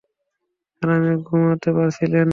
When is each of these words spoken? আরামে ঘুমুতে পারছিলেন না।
আরামে 0.81 1.13
ঘুমুতে 1.27 1.69
পারছিলেন 1.77 2.13
না। 2.17 2.29